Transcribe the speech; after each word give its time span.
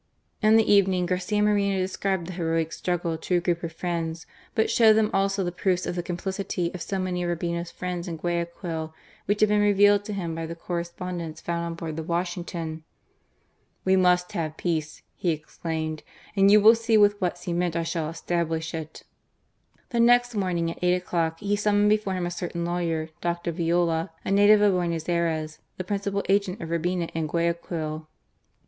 In 0.41 0.55
the 0.55 0.63
evening 0.73 1.05
Garcia 1.05 1.43
Moreno 1.43 1.77
described 1.77 2.25
the 2.25 2.33
heroic 2.33 2.71
struggle 2.73 3.19
to 3.19 3.35
a 3.35 3.39
group 3.39 3.61
of 3.61 3.71
friends, 3.71 4.25
but 4.55 4.67
showed 4.71 4.93
them 4.93 5.11
also 5.13 5.43
the 5.43 5.51
proofs 5.51 5.85
of 5.85 5.93
the 5.95 6.01
complicity 6.01 6.71
of 6.73 6.81
so 6.81 6.97
many 6.97 7.21
of 7.21 7.29
Urbina's 7.29 7.69
friends 7.69 8.07
in 8.07 8.17
Guayaquil, 8.17 8.95
which 9.27 9.41
had 9.41 9.49
been 9.49 9.61
revealed 9.61 10.03
to 10.05 10.13
him 10.13 10.33
by 10.33 10.47
the 10.47 10.55
correspondence 10.55 11.39
found 11.39 11.63
on 11.63 11.73
board 11.75 11.97
the 11.97 12.01
Washington." 12.01 12.83
We 13.85 13.95
must 13.95 14.31
have 14.31 14.57
peace," 14.57 15.03
he 15.13 15.27
i66 15.27 15.31
OMCIA 15.35 15.35
MORENO. 15.35 15.41
exclaimed, 15.43 16.03
"and 16.35 16.49
you 16.49 16.61
will 16.61 16.73
see 16.73 16.97
with 16.97 17.21
what 17.21 17.37
cemen* 17.37 17.77
F 17.77 17.85
shiall 17.85 18.09
establish 18.09 18.73
it."? 18.73 19.03
The 19.89 19.99
next 19.99 20.33
morning 20.33 20.71
at 20.71 20.83
«ight 20.83 20.95
o'clock 20.97 21.39
he 21.41 21.55
snmm^n^ 21.55 21.87
before 21.87 22.15
him 22.15 22.25
a 22.25 22.31
certain 22.31 22.65
lawyer, 22.65 23.09
Dr, 23.21 23.51
Viola, 23.51 24.09
a 24.25 24.31
native 24.31 24.61
of 24.63 24.73
Buenos 24.73 25.07
Ayres, 25.07 25.59
the 25.77 25.83
principal 25.83 26.23
agent 26.27 26.59
of 26.59 26.69
Urbina 26.69 27.07
io 27.15 27.27
Guayaquil. 27.27 28.07